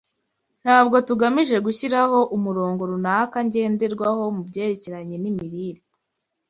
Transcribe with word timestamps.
Ntabwo 0.63 0.95
tugamije 1.07 1.57
gushyiraho 1.65 2.19
umurongo 2.35 2.81
runaka 2.91 3.37
ngenderwaho 3.47 4.23
mu 4.35 4.41
byerekeranye 4.49 5.15
n’imirire 5.19 5.81